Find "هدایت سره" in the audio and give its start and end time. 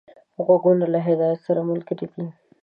1.07-1.61